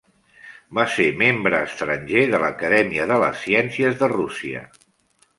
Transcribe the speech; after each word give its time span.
Va 0.77 0.83
ser 0.93 1.03
membre 1.17 1.59
estranger 1.65 2.23
de 2.31 2.39
l'Acadèmia 2.43 3.05
de 3.11 3.19
les 3.25 3.37
Ciències 3.43 3.99
de 4.01 4.09
Rússia. 4.15 4.63